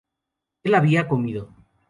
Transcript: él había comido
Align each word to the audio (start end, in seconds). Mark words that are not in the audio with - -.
él 0.63 0.73
había 0.73 1.07
comido 1.07 1.53